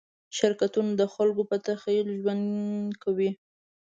شرکتونه 0.37 0.91
د 1.01 1.03
خلکو 1.13 1.41
په 1.49 1.57
تخیل 1.67 2.07
ژوند 2.21 2.43
کوي. 3.03 3.31